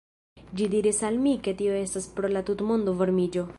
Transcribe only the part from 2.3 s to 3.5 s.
la tutmondo varmiĝo